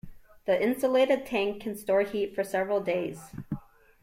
The 0.47 0.59
insulated 0.59 1.27
tank 1.27 1.61
can 1.61 1.77
store 1.77 2.01
heat 2.01 2.33
for 2.33 2.43
several 2.43 2.81
days. 2.81 3.21